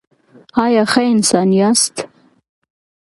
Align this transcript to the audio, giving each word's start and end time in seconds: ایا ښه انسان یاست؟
ایا 0.63 0.83
ښه 0.91 1.01
انسان 1.13 1.49
یاست؟ 1.59 1.95